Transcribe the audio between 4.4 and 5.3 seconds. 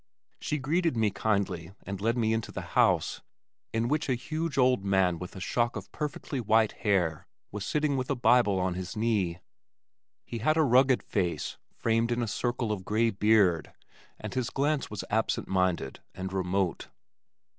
old man